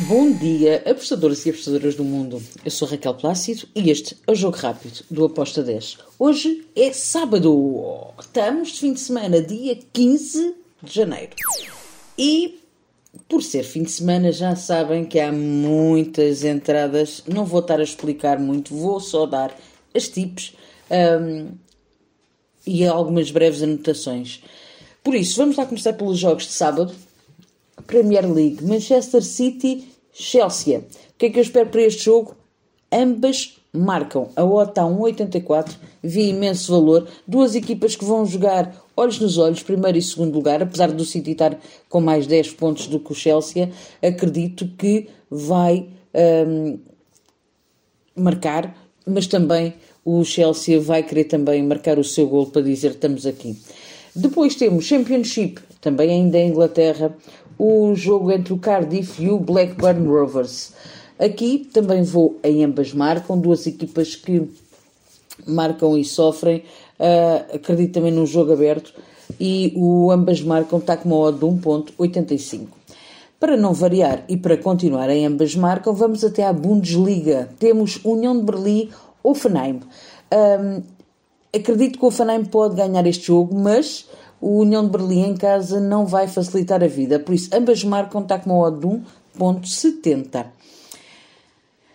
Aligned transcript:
Bom 0.00 0.30
dia, 0.30 0.82
apostadores 0.84 1.46
e 1.46 1.50
apostadoras 1.50 1.94
do 1.94 2.04
mundo. 2.04 2.42
Eu 2.62 2.70
sou 2.70 2.86
Raquel 2.86 3.14
Plácido 3.14 3.66
e 3.74 3.90
este 3.90 4.14
é 4.26 4.32
o 4.32 4.34
Jogo 4.34 4.54
Rápido 4.58 5.02
do 5.10 5.24
Aposta 5.24 5.62
10. 5.62 5.96
Hoje 6.18 6.66
é 6.76 6.92
sábado, 6.92 8.12
estamos 8.20 8.72
de 8.72 8.80
fim 8.80 8.92
de 8.92 9.00
semana, 9.00 9.40
dia 9.40 9.78
15 9.94 10.54
de 10.82 10.94
janeiro. 10.94 11.32
E 12.18 12.60
por 13.26 13.42
ser 13.42 13.62
fim 13.62 13.84
de 13.84 13.90
semana, 13.90 14.30
já 14.32 14.54
sabem 14.54 15.06
que 15.06 15.18
há 15.18 15.32
muitas 15.32 16.44
entradas. 16.44 17.22
Não 17.26 17.46
vou 17.46 17.60
estar 17.60 17.80
a 17.80 17.82
explicar 17.82 18.38
muito, 18.38 18.74
vou 18.74 19.00
só 19.00 19.24
dar 19.24 19.58
as 19.94 20.08
tips 20.08 20.52
um, 20.90 21.52
e 22.66 22.84
algumas 22.84 23.30
breves 23.30 23.62
anotações. 23.62 24.42
Por 25.02 25.14
isso, 25.14 25.38
vamos 25.38 25.56
lá 25.56 25.64
começar 25.64 25.94
pelos 25.94 26.18
jogos 26.18 26.44
de 26.44 26.52
sábado. 26.52 26.92
Premier 27.86 28.30
League, 28.30 28.64
Manchester 28.64 29.22
City, 29.22 29.88
Chelsea. 30.12 30.78
O 30.78 31.18
que 31.18 31.26
é 31.26 31.30
que 31.30 31.38
eu 31.38 31.42
espero 31.42 31.68
para 31.68 31.82
este 31.82 32.04
jogo? 32.04 32.34
Ambas 32.92 33.56
marcam. 33.72 34.28
A 34.34 34.44
OTA 34.44 34.70
está 34.70 34.82
1,84, 34.82 35.76
vi 36.02 36.28
imenso 36.30 36.72
valor. 36.72 37.08
Duas 37.26 37.54
equipas 37.54 37.94
que 37.94 38.04
vão 38.04 38.24
jogar 38.24 38.74
olhos 38.96 39.18
nos 39.20 39.36
olhos, 39.38 39.62
primeiro 39.62 39.98
e 39.98 40.02
segundo 40.02 40.34
lugar, 40.34 40.62
apesar 40.62 40.90
do 40.90 41.04
City 41.04 41.32
estar 41.32 41.58
com 41.88 42.00
mais 42.00 42.26
10 42.26 42.52
pontos 42.52 42.86
do 42.86 42.98
que 42.98 43.12
o 43.12 43.14
Chelsea, 43.14 43.70
acredito 44.02 44.66
que 44.78 45.08
vai 45.30 45.88
um, 46.48 46.78
marcar, 48.16 48.74
mas 49.06 49.26
também 49.26 49.74
o 50.04 50.24
Chelsea 50.24 50.80
vai 50.80 51.02
querer 51.02 51.24
também 51.24 51.62
marcar 51.62 51.98
o 51.98 52.04
seu 52.04 52.26
gol 52.26 52.46
para 52.46 52.62
dizer 52.62 52.92
estamos 52.92 53.26
aqui. 53.26 53.56
Depois 54.14 54.54
temos 54.54 54.86
Championship, 54.86 55.60
também 55.80 56.10
ainda 56.10 56.38
em 56.38 56.48
Inglaterra, 56.48 57.14
o 57.58 57.94
jogo 57.94 58.30
entre 58.30 58.52
o 58.52 58.58
Cardiff 58.58 59.22
e 59.22 59.30
o 59.30 59.38
Blackburn 59.38 60.06
Rovers. 60.06 60.72
Aqui 61.18 61.68
também 61.72 62.02
vou 62.02 62.38
em 62.42 62.64
ambas 62.64 62.92
marcam, 62.92 63.38
duas 63.38 63.66
equipas 63.66 64.14
que 64.14 64.48
marcam 65.46 65.96
e 65.96 66.04
sofrem. 66.04 66.62
Uh, 66.98 67.56
acredito 67.56 67.94
também 67.94 68.12
num 68.12 68.26
jogo 68.26 68.52
aberto 68.52 68.92
e 69.40 69.72
o 69.76 70.10
ambas 70.10 70.40
marcam 70.42 70.78
está 70.78 70.96
com 70.96 71.08
uma 71.08 71.18
odd 71.18 71.38
de 71.38 71.46
1.85. 71.46 72.66
Para 73.38 73.56
não 73.56 73.72
variar 73.74 74.24
e 74.28 74.36
para 74.36 74.56
continuar 74.56 75.10
em 75.10 75.26
ambas 75.26 75.54
marcam, 75.54 75.92
vamos 75.92 76.24
até 76.24 76.44
à 76.44 76.52
Bundesliga. 76.52 77.50
Temos 77.58 78.00
União 78.02 78.36
de 78.36 78.44
Berlim, 78.44 78.90
Offenheim. 79.22 79.80
Um, 80.32 80.82
acredito 81.54 81.98
que 81.98 82.04
o 82.04 82.08
Offenheim 82.08 82.44
pode 82.44 82.76
ganhar 82.76 83.06
este 83.06 83.26
jogo, 83.26 83.54
mas 83.54 84.08
o 84.40 84.60
União 84.60 84.84
de 84.84 84.90
Berlim 84.90 85.24
em 85.24 85.36
casa 85.36 85.80
não 85.80 86.06
vai 86.06 86.28
facilitar 86.28 86.82
a 86.82 86.88
vida. 86.88 87.18
Por 87.18 87.34
isso, 87.34 87.50
ambas 87.52 87.82
marcam 87.82 88.22
está 88.22 88.38
com 88.38 88.50
uma 88.50 88.66
odd 88.66 88.80
de 88.80 88.86
1.70. 89.38 90.46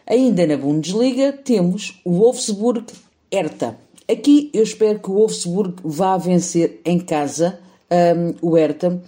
Ainda 0.08 0.46
na 0.46 0.58
Bundesliga 0.58 1.32
temos 1.32 2.02
o 2.04 2.12
Wolfsburg 2.12 2.86
Hertha. 3.32 3.78
Aqui 4.10 4.50
eu 4.54 4.64
espero 4.64 5.00
que 5.00 5.10
o 5.10 5.14
Wolfsburg 5.14 5.76
vá 5.84 6.18
vencer 6.18 6.82
em 6.84 7.00
casa 7.00 7.60
um, 7.90 8.50
o 8.50 8.58
Hertha. 8.58 9.02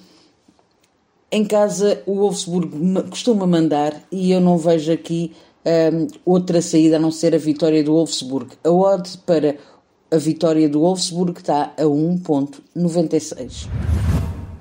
Em 1.32 1.44
casa 1.44 2.02
o 2.06 2.16
Wolfsburg 2.16 2.70
costuma 3.10 3.46
mandar 3.46 4.02
e 4.12 4.32
eu 4.32 4.40
não 4.40 4.58
vejo 4.58 4.94
aqui 4.94 5.34
um, 5.66 6.08
outra 6.24 6.62
saída 6.62 6.98
a 6.98 7.00
não 7.00 7.12
ser 7.12 7.34
a 7.36 7.38
vitória 7.38 7.84
do 7.84 7.94
Wolfsburg. 7.94 8.52
A 8.64 8.70
odd 8.70 9.18
para 9.26 9.58
a 10.14 10.18
vitória 10.18 10.70
do 10.70 10.82
Wolfsburg 10.82 11.40
está 11.40 11.74
a 11.76 11.82
1.96. 11.82 13.68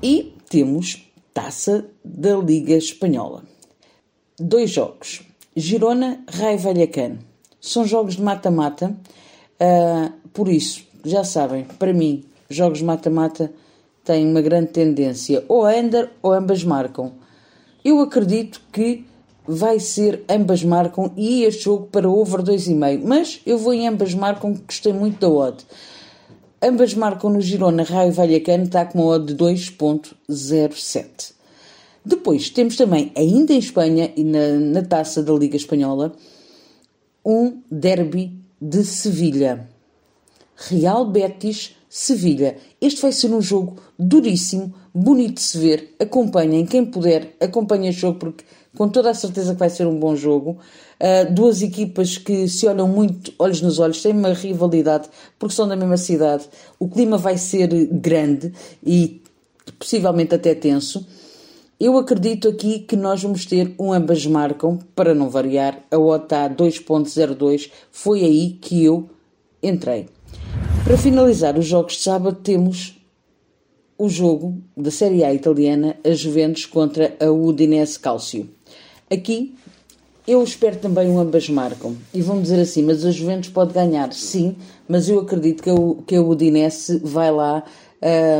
E 0.02 0.34
temos 0.48 1.06
Taça 1.34 1.84
da 2.02 2.36
Liga 2.36 2.72
Espanhola. 2.72 3.42
Dois 4.40 4.70
jogos. 4.70 5.20
Girona, 5.54 6.24
Raio 6.26 6.58
Vallecano. 6.58 7.18
São 7.60 7.86
jogos 7.86 8.16
de 8.16 8.22
mata-mata. 8.22 8.96
Uh, 9.60 10.10
por 10.32 10.48
isso, 10.48 10.86
já 11.04 11.22
sabem, 11.22 11.66
para 11.78 11.92
mim, 11.92 12.24
jogos 12.48 12.80
mata-mata 12.80 13.52
têm 14.02 14.26
uma 14.26 14.40
grande 14.40 14.68
tendência 14.68 15.44
ou 15.48 15.66
under 15.66 16.10
ou 16.22 16.32
ambas 16.32 16.64
marcam. 16.64 17.12
Eu 17.84 18.00
acredito 18.00 18.62
que 18.72 19.04
vai 19.46 19.80
ser 19.80 20.24
ambas 20.28 20.62
marcam 20.62 21.10
e 21.16 21.44
este 21.44 21.64
jogo 21.64 21.86
para 21.86 22.08
over 22.08 22.42
2,5, 22.42 23.02
mas 23.04 23.40
eu 23.44 23.58
vou 23.58 23.74
em 23.74 23.88
ambas 23.88 24.14
marcam, 24.14 24.54
gostei 24.66 24.92
muito 24.92 25.20
da 25.20 25.28
odd. 25.28 25.64
Ambas 26.62 26.94
marcam 26.94 27.30
no 27.30 27.40
Girona 27.40 27.82
Raio 27.82 28.12
Vallecano, 28.12 28.64
está 28.64 28.84
com 28.84 29.00
uma 29.00 29.08
odd 29.14 29.34
de 29.34 29.44
2.07. 29.44 31.32
Depois 32.04 32.50
temos 32.50 32.76
também, 32.76 33.12
ainda 33.16 33.52
em 33.52 33.58
Espanha 33.58 34.12
e 34.16 34.24
na, 34.24 34.58
na 34.58 34.82
taça 34.82 35.22
da 35.22 35.32
Liga 35.32 35.56
Espanhola, 35.56 36.12
um 37.24 37.60
derby 37.70 38.32
de 38.60 38.84
Sevilha. 38.84 39.68
Real 40.56 41.04
Betis 41.06 41.76
Sevilha. 41.88 42.56
Este 42.80 43.02
vai 43.02 43.12
ser 43.12 43.32
um 43.34 43.40
jogo 43.40 43.76
duríssimo, 43.98 44.72
bonito 44.94 45.34
de 45.34 45.42
se 45.42 45.58
ver. 45.58 45.94
Acompanhem, 45.98 46.64
quem 46.64 46.84
puder, 46.84 47.34
acompanhem 47.40 47.90
o 47.90 47.92
jogo 47.92 48.18
porque 48.18 48.44
com 48.76 48.88
toda 48.88 49.10
a 49.10 49.14
certeza 49.14 49.52
que 49.52 49.58
vai 49.58 49.70
ser 49.70 49.86
um 49.86 49.98
bom 49.98 50.16
jogo. 50.16 50.58
Uh, 51.00 51.32
duas 51.32 51.62
equipas 51.62 52.16
que 52.16 52.48
se 52.48 52.66
olham 52.66 52.88
muito 52.88 53.32
olhos 53.38 53.60
nos 53.60 53.78
olhos, 53.78 54.00
têm 54.00 54.12
uma 54.12 54.32
rivalidade 54.32 55.08
porque 55.38 55.54
são 55.54 55.68
da 55.68 55.76
mesma 55.76 55.96
cidade. 55.96 56.44
O 56.78 56.88
clima 56.88 57.18
vai 57.18 57.36
ser 57.36 57.68
grande 57.86 58.52
e 58.84 59.22
possivelmente 59.78 60.34
até 60.34 60.54
tenso. 60.54 61.06
Eu 61.78 61.98
acredito 61.98 62.48
aqui 62.48 62.78
que 62.78 62.94
nós 62.94 63.20
vamos 63.22 63.44
ter 63.44 63.74
um 63.76 63.92
ambas 63.92 64.24
marcam, 64.24 64.78
para 64.94 65.14
não 65.14 65.28
variar, 65.28 65.80
a 65.90 65.98
OTA 65.98 66.48
2.02, 66.48 67.72
foi 67.90 68.22
aí 68.22 68.50
que 68.60 68.84
eu 68.84 69.10
entrei. 69.60 70.08
Para 70.84 70.96
finalizar 70.96 71.58
os 71.58 71.66
jogos 71.66 71.94
de 71.94 72.02
sábado, 72.02 72.38
temos 72.40 73.02
o 73.98 74.08
jogo 74.08 74.62
da 74.76 74.90
Série 74.92 75.24
A 75.24 75.34
italiana, 75.34 75.96
a 76.04 76.10
Juventus 76.12 76.66
contra 76.66 77.16
a 77.20 77.30
Udinese 77.30 77.98
Calcio. 77.98 78.48
Aqui 79.12 79.54
eu 80.26 80.42
espero 80.42 80.76
também 80.76 81.08
um 81.08 81.18
ambas 81.18 81.48
marcam. 81.48 81.96
E 82.14 82.22
vão 82.22 82.40
dizer 82.40 82.60
assim, 82.60 82.82
mas 82.82 83.04
a 83.04 83.10
Juventus 83.10 83.50
pode 83.50 83.72
ganhar, 83.72 84.12
sim, 84.12 84.56
mas 84.88 85.08
eu 85.08 85.18
acredito 85.18 85.62
que 85.62 85.70
a, 85.70 85.74
que 86.06 86.16
a 86.16 86.22
Udinese 86.22 87.00
vai 87.02 87.30
lá 87.30 87.64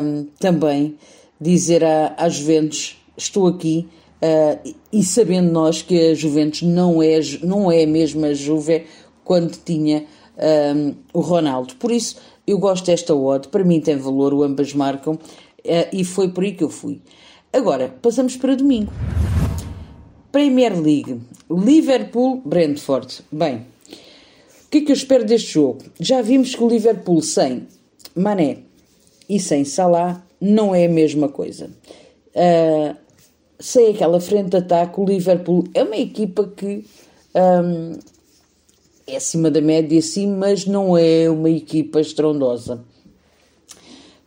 um, 0.02 0.26
também 0.38 0.96
dizer 1.40 1.84
à, 1.84 2.14
à 2.16 2.28
Juventus: 2.28 2.96
estou 3.16 3.46
aqui. 3.46 3.88
Uh, 4.22 4.74
e 4.92 5.02
sabendo 5.02 5.50
nós 5.50 5.82
que 5.82 6.10
a 6.10 6.14
Juventus 6.14 6.62
não 6.62 7.02
é, 7.02 7.18
não 7.42 7.72
é 7.72 7.82
a 7.82 7.86
mesma 7.88 8.32
Juve 8.32 8.84
quando 9.24 9.56
tinha 9.64 10.06
um, 10.76 10.94
o 11.12 11.20
Ronaldo. 11.20 11.74
Por 11.74 11.90
isso, 11.90 12.18
eu 12.46 12.56
gosto 12.56 12.86
desta 12.86 13.16
odd, 13.16 13.48
para 13.48 13.64
mim 13.64 13.80
tem 13.80 13.96
valor, 13.96 14.32
o 14.32 14.44
ambas 14.44 14.72
marcam, 14.72 15.14
uh, 15.14 15.18
e 15.92 16.04
foi 16.04 16.28
por 16.28 16.44
aí 16.44 16.52
que 16.52 16.62
eu 16.62 16.70
fui. 16.70 17.00
Agora, 17.52 17.92
passamos 18.00 18.36
para 18.36 18.54
domingo. 18.54 18.92
Premier 20.32 20.72
League, 20.72 21.20
Liverpool-Brentford. 21.50 23.20
Bem, 23.30 23.66
o 24.64 24.70
que 24.70 24.78
é 24.78 24.80
que 24.80 24.90
eu 24.90 24.96
espero 24.96 25.26
deste 25.26 25.52
jogo? 25.52 25.82
Já 26.00 26.22
vimos 26.22 26.54
que 26.54 26.64
o 26.64 26.68
Liverpool 26.68 27.20
sem 27.20 27.68
Mané 28.16 28.60
e 29.28 29.38
sem 29.38 29.64
Salah 29.64 30.24
não 30.40 30.74
é 30.74 30.86
a 30.86 30.88
mesma 30.88 31.28
coisa. 31.28 31.70
Uh, 32.34 32.96
sem 33.60 33.90
aquela 33.90 34.18
frente 34.20 34.48
de 34.48 34.56
ataque, 34.56 34.98
o 34.98 35.04
Liverpool 35.04 35.64
é 35.74 35.82
uma 35.82 35.98
equipa 35.98 36.50
que 36.56 36.84
um, 37.34 37.98
é 39.06 39.16
acima 39.16 39.50
da 39.50 39.60
média, 39.60 40.00
sim, 40.00 40.26
mas 40.26 40.64
não 40.64 40.96
é 40.96 41.28
uma 41.28 41.50
equipa 41.50 42.00
estrondosa. 42.00 42.82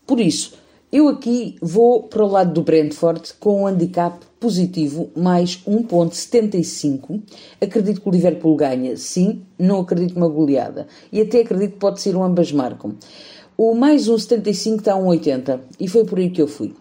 Por 0.05 0.19
isso, 0.19 0.53
eu 0.95 1.09
aqui 1.09 1.57
vou 1.61 2.03
para 2.03 2.23
o 2.23 2.27
lado 2.27 2.53
do 2.53 2.61
Brentford 2.61 3.33
com 3.37 3.63
um 3.63 3.67
handicap 3.67 4.17
positivo 4.39 5.09
mais 5.13 5.61
1.75. 5.67 7.21
Acredito 7.59 7.99
que 7.99 8.07
o 8.07 8.11
Liverpool 8.11 8.55
ganha, 8.55 8.95
sim, 8.95 9.41
não 9.59 9.81
acredito 9.81 10.15
numa 10.15 10.29
goleada. 10.29 10.87
E 11.11 11.19
até 11.19 11.41
acredito 11.41 11.73
que 11.73 11.79
pode 11.79 11.99
ser 11.99 12.15
um 12.15 12.23
ambas 12.23 12.49
marcam. 12.53 12.95
O 13.57 13.75
mais 13.75 14.07
1.75 14.07 14.77
está 14.79 14.93
a 14.93 14.97
1.80 14.97 15.59
e 15.81 15.87
foi 15.89 16.05
por 16.05 16.17
aí 16.17 16.29
que 16.29 16.41
eu 16.41 16.47
fui. 16.47 16.73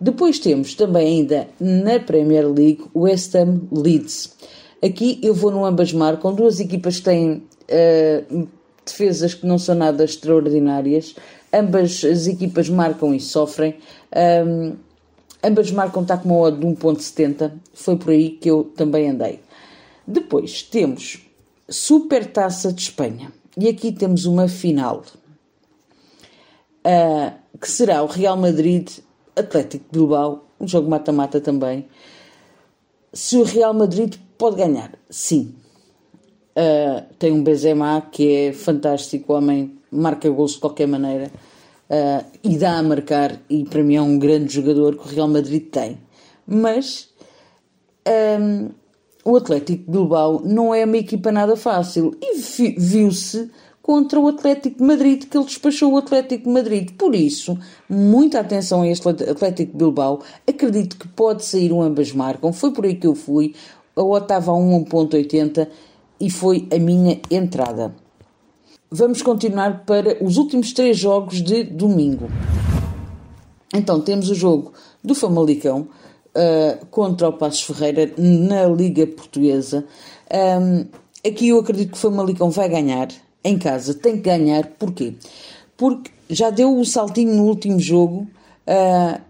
Depois 0.00 0.38
temos 0.38 0.74
também 0.74 1.18
ainda 1.18 1.46
na 1.60 2.00
Premier 2.00 2.50
League 2.50 2.84
West 2.94 3.34
Ham 3.34 3.60
Leeds. 3.70 4.36
Aqui 4.82 5.20
eu 5.22 5.34
vou 5.34 5.50
no 5.50 5.66
ambas 5.66 5.92
marcam, 5.92 6.32
duas 6.32 6.60
equipas 6.60 6.96
que 6.96 7.02
têm 7.02 7.32
uh, 7.32 8.48
defesas 8.86 9.34
que 9.34 9.46
não 9.46 9.58
são 9.58 9.74
nada 9.74 10.02
extraordinárias. 10.02 11.14
Ambas 11.52 12.04
as 12.04 12.26
equipas 12.26 12.68
marcam 12.68 13.14
e 13.14 13.20
sofrem. 13.20 13.76
Um, 14.46 14.76
ambas 15.42 15.70
marcam 15.70 16.02
está 16.02 16.16
com 16.16 16.28
uma 16.28 16.38
odd 16.38 16.60
de 16.60 16.66
1.70. 16.66 17.52
Foi 17.74 17.96
por 17.96 18.10
aí 18.10 18.30
que 18.30 18.50
eu 18.50 18.64
também 18.76 19.10
andei. 19.10 19.40
Depois 20.06 20.62
temos 20.62 21.26
Super 21.68 22.26
Taça 22.26 22.72
de 22.72 22.82
Espanha. 22.82 23.32
E 23.56 23.68
aqui 23.68 23.92
temos 23.92 24.26
uma 24.26 24.48
final. 24.48 25.02
Uh, 26.86 27.32
que 27.58 27.70
será 27.70 28.02
o 28.02 28.06
Real 28.06 28.36
Madrid 28.36 28.88
Atlético 29.36 29.84
Bilbao, 29.90 30.44
um 30.60 30.66
jogo 30.66 30.88
mata-mata 30.88 31.40
também. 31.40 31.86
se 33.12 33.36
o 33.36 33.42
Real 33.42 33.74
Madrid 33.74 34.14
pode 34.38 34.56
ganhar, 34.56 34.92
sim. 35.08 35.54
Uh, 36.56 37.02
tem 37.18 37.32
um 37.32 37.42
Benzema 37.42 38.00
que 38.10 38.32
é 38.32 38.52
fantástico, 38.52 39.32
homem 39.34 39.79
marca 39.90 40.28
gols 40.30 40.52
de 40.52 40.60
qualquer 40.60 40.86
maneira 40.86 41.30
uh, 41.90 42.24
e 42.42 42.56
dá 42.56 42.78
a 42.78 42.82
marcar, 42.82 43.40
e 43.48 43.64
para 43.64 43.82
mim 43.82 43.96
é 43.96 44.02
um 44.02 44.18
grande 44.18 44.52
jogador 44.52 44.96
que 44.96 45.06
o 45.06 45.10
Real 45.10 45.28
Madrid 45.28 45.68
tem. 45.70 45.98
Mas 46.46 47.08
um, 48.40 48.70
o 49.24 49.36
Atlético 49.36 49.90
Bilbao 49.90 50.42
não 50.44 50.74
é 50.74 50.84
uma 50.84 50.96
equipa 50.96 51.30
nada 51.30 51.56
fácil 51.56 52.16
e 52.20 52.38
viu-se 52.78 53.50
contra 53.82 54.20
o 54.20 54.28
Atlético 54.28 54.78
de 54.78 54.84
Madrid, 54.84 55.24
que 55.24 55.36
ele 55.36 55.46
despachou 55.46 55.92
o 55.92 55.96
Atlético 55.96 56.44
de 56.44 56.50
Madrid. 56.50 56.90
Por 56.92 57.14
isso, 57.14 57.58
muita 57.88 58.40
atenção 58.40 58.82
a 58.82 58.88
este 58.88 59.08
Atlético 59.08 59.76
Bilbao. 59.76 60.20
Acredito 60.46 60.96
que 60.96 61.08
pode 61.08 61.44
sair 61.44 61.72
um 61.72 61.82
ambas 61.82 62.12
marcam. 62.12 62.52
Foi 62.52 62.72
por 62.72 62.84
aí 62.84 62.94
que 62.94 63.06
eu 63.06 63.14
fui. 63.14 63.54
A 63.96 64.02
Otava 64.02 64.52
a 64.52 64.54
1.80 64.54 65.66
e 66.20 66.30
foi 66.30 66.68
a 66.72 66.78
minha 66.78 67.20
entrada. 67.30 67.94
Vamos 68.90 69.22
continuar 69.22 69.84
para 69.84 70.22
os 70.22 70.36
últimos 70.36 70.72
três 70.72 70.98
jogos 70.98 71.40
de 71.40 71.62
domingo. 71.62 72.28
Então, 73.72 74.00
temos 74.00 74.28
o 74.28 74.34
jogo 74.34 74.72
do 75.02 75.14
Famalicão 75.14 75.88
uh, 76.34 76.86
contra 76.86 77.28
o 77.28 77.32
Passos 77.32 77.62
Ferreira 77.62 78.12
na 78.18 78.66
Liga 78.66 79.06
Portuguesa. 79.06 79.84
Um, 80.32 80.86
aqui 81.24 81.48
eu 81.48 81.60
acredito 81.60 81.92
que 81.92 81.96
o 81.96 82.00
Famalicão 82.00 82.50
vai 82.50 82.68
ganhar 82.68 83.08
em 83.44 83.58
casa 83.58 83.94
tem 83.94 84.16
que 84.16 84.22
ganhar. 84.22 84.66
Porquê? 84.78 85.14
Porque 85.76 86.10
já 86.28 86.50
deu 86.50 86.78
o 86.78 86.84
saltinho 86.84 87.34
no 87.34 87.44
último 87.44 87.78
jogo 87.78 88.28
uh, 88.66 89.20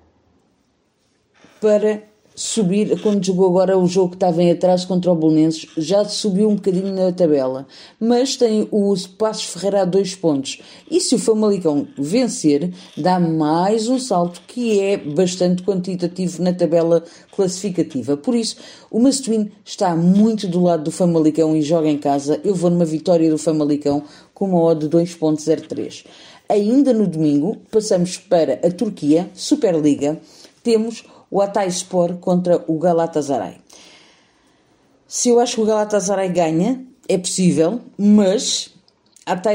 para 1.61 2.03
subir, 2.41 2.99
quando 3.03 3.23
jogou 3.23 3.49
agora 3.49 3.77
o 3.77 3.87
jogo 3.87 4.11
que 4.11 4.17
estava 4.17 4.43
em 4.43 4.51
atraso 4.51 4.89
contra 4.89 5.13
o 5.13 5.15
Bolonenses, 5.15 5.67
já 5.77 6.07
subiu 6.07 6.49
um 6.49 6.55
bocadinho 6.55 6.91
na 6.95 7.13
tabela. 7.13 7.67
Mas 8.01 8.35
tem 8.35 8.67
o 8.71 8.95
Passos 9.19 9.45
Ferreira 9.45 9.83
a 9.83 9.85
dois 9.85 10.15
pontos. 10.15 10.59
E 10.91 11.03
se 11.03 11.15
o 11.15 11.19
Famalicão 11.19 11.87
vencer, 11.99 12.73
dá 12.97 13.21
mais 13.21 13.89
um 13.89 13.99
salto 13.99 14.41
que 14.47 14.81
é 14.81 14.97
bastante 14.97 15.63
quantitativo 15.63 16.43
na 16.43 16.55
tabela 16.55 17.05
classificativa. 17.37 18.17
Por 18.17 18.35
isso, 18.35 18.57
o 18.91 18.99
Mastuíno 18.99 19.51
está 19.63 19.95
muito 19.95 20.49
do 20.49 20.63
lado 20.63 20.85
do 20.85 20.91
Famalicão 20.91 21.55
e 21.55 21.61
joga 21.61 21.91
em 21.91 21.99
casa. 21.99 22.41
Eu 22.43 22.55
vou 22.55 22.71
numa 22.71 22.87
vitória 22.87 23.29
do 23.29 23.37
Famalicão 23.37 24.03
com 24.33 24.47
uma 24.47 24.63
odd 24.63 24.89
de 24.89 24.97
2.03. 24.97 26.07
Ainda 26.49 26.95
no 26.95 27.07
domingo, 27.07 27.59
passamos 27.71 28.17
para 28.17 28.55
a 28.67 28.71
Turquia, 28.71 29.29
Superliga. 29.35 30.19
Temos 30.63 31.05
o 31.31 31.43
Sport 31.69 32.19
contra 32.19 32.65
o 32.67 32.79
Galatasaray. 32.79 33.57
Se 35.07 35.29
eu 35.29 35.41
acho 35.41 35.57
que 35.57 35.61
o 35.61 35.67
Galatasaray 35.67 36.29
ganha, 36.29 36.85
é 37.09 37.17
possível, 37.19 37.81
mas 37.97 38.75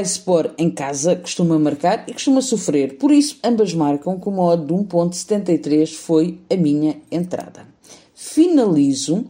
Sport 0.02 0.52
em 0.58 0.70
casa 0.70 1.16
costuma 1.16 1.58
marcar 1.58 2.08
e 2.08 2.12
costuma 2.12 2.40
sofrer. 2.40 2.96
Por 2.96 3.10
isso, 3.10 3.38
ambas 3.44 3.74
marcam 3.74 4.18
com 4.18 4.30
uma 4.30 4.42
odd 4.44 4.66
de 4.66 4.72
1.73 4.72 5.94
foi 5.94 6.38
a 6.50 6.56
minha 6.56 6.96
entrada. 7.10 7.66
Finalizo 8.14 9.26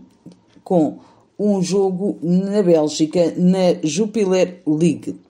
com 0.63 0.99
um 1.39 1.61
jogo 1.63 2.19
na 2.23 2.63
Bélgica, 2.63 3.35
na 3.37 3.75
Jupiler 3.83 4.63
League 4.67 5.26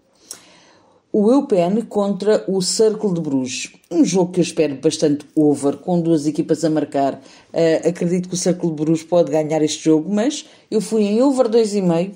o 1.18 1.32
Eupen 1.32 1.80
contra 1.80 2.44
o 2.46 2.60
Cercle 2.60 3.14
de 3.14 3.22
Bruges. 3.22 3.72
Um 3.90 4.04
jogo 4.04 4.32
que 4.32 4.40
eu 4.40 4.42
espero 4.42 4.74
bastante 4.74 5.24
over, 5.34 5.78
com 5.78 5.98
duas 5.98 6.26
equipas 6.26 6.62
a 6.62 6.68
marcar. 6.68 7.14
Uh, 7.14 7.88
acredito 7.88 8.28
que 8.28 8.34
o 8.34 8.36
Cercle 8.36 8.68
de 8.68 8.74
Bruges 8.74 9.02
pode 9.02 9.30
ganhar 9.30 9.62
este 9.62 9.82
jogo, 9.82 10.12
mas 10.12 10.44
eu 10.70 10.78
fui 10.78 11.04
em 11.04 11.22
over 11.22 11.48
2,5. 11.48 12.12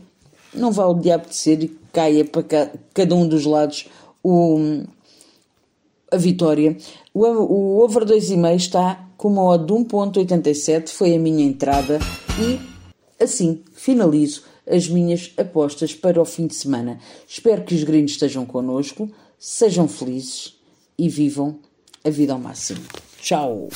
Não 0.52 0.70
vá 0.70 0.85
o 0.85 0.93
diabo 0.93 1.31
de 1.31 1.35
ser 1.35 1.62
e 1.62 1.69
caia 1.91 2.26
para 2.26 2.43
cada 2.93 3.14
um 3.14 3.26
dos 3.26 3.47
lados 3.47 3.88
o, 4.23 4.82
a 6.11 6.19
vitória. 6.19 6.76
O, 7.14 7.25
o 7.25 7.82
over 7.82 8.05
2,5 8.05 8.55
está 8.55 9.08
com 9.17 9.29
uma 9.29 9.44
odd 9.44 9.64
de 9.64 9.73
1.87, 9.73 10.91
foi 10.91 11.14
a 11.14 11.19
minha 11.19 11.46
entrada 11.46 11.99
e 12.38 12.61
assim 13.19 13.62
finalizo 13.73 14.50
as 14.70 14.88
minhas 14.88 15.32
apostas 15.37 15.94
para 15.94 16.20
o 16.20 16.25
fim 16.25 16.46
de 16.46 16.55
semana. 16.55 16.99
Espero 17.28 17.64
que 17.64 17.75
os 17.75 17.84
gringos 17.84 18.12
estejam 18.12 18.46
connosco, 18.46 19.11
sejam 19.38 19.88
felizes 19.88 20.58
e 20.99 21.08
vivam 21.08 21.58
a 22.05 22.11
vida 22.11 22.32
ao 22.32 22.38
máximo. 22.38 22.81
Tchau! 23.20 23.69